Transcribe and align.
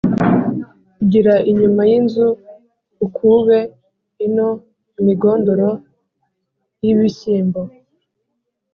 Igira 1.03 1.35
inyuma 1.51 1.81
y'inzu 1.89 2.27
ukube 3.05 3.59
ino-Imigondoro 4.25 5.69
y'ibishyimbo. 6.83 7.61